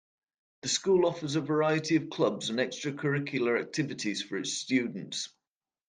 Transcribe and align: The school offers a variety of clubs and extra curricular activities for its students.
The 0.63 0.67
school 0.67 1.05
offers 1.05 1.35
a 1.35 1.41
variety 1.41 1.95
of 1.95 2.09
clubs 2.09 2.49
and 2.49 2.59
extra 2.59 2.91
curricular 2.91 3.61
activities 3.61 4.23
for 4.23 4.37
its 4.39 4.53
students. 4.53 5.29